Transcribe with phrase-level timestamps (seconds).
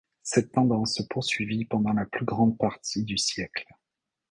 [0.23, 3.67] Cette tendance se poursuivit pendant la plus grande partie du siècle.